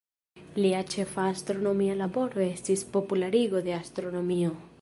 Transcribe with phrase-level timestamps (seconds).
[0.63, 4.61] Lia ĉefa astronomia laboro estis popularigo de astronomio.